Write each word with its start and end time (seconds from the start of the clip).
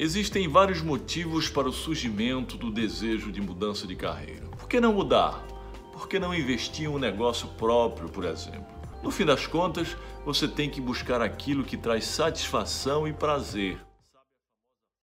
Existem 0.00 0.46
vários 0.46 0.80
motivos 0.80 1.50
para 1.50 1.68
o 1.68 1.72
surgimento 1.72 2.56
do 2.56 2.70
desejo 2.70 3.32
de 3.32 3.40
mudança 3.40 3.84
de 3.84 3.96
carreira. 3.96 4.46
Por 4.56 4.68
que 4.68 4.80
não 4.80 4.92
mudar? 4.92 5.44
Por 5.92 6.06
que 6.06 6.20
não 6.20 6.32
investir 6.32 6.84
em 6.84 6.88
um 6.88 7.00
negócio 7.00 7.48
próprio, 7.58 8.08
por 8.08 8.24
exemplo? 8.24 8.64
No 9.02 9.10
fim 9.10 9.24
das 9.24 9.44
contas, 9.48 9.96
você 10.24 10.46
tem 10.46 10.70
que 10.70 10.80
buscar 10.80 11.20
aquilo 11.20 11.64
que 11.64 11.76
traz 11.76 12.04
satisfação 12.04 13.08
e 13.08 13.12
prazer. 13.12 13.87